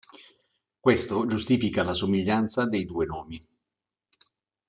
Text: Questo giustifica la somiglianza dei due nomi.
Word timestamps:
Questo 0.79 1.27
giustifica 1.27 1.83
la 1.83 1.93
somiglianza 1.93 2.65
dei 2.65 2.85
due 2.85 3.05
nomi. 3.05 3.47